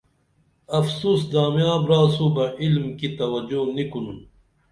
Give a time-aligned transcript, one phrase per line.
[0.79, 4.19] افسوس دامیاں براسو بہ عِلم کی توجو نی کُنُن